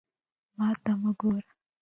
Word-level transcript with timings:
ما 0.57 0.67
ته 0.83 0.91
مه 1.01 1.11
ګوره! 1.19 1.43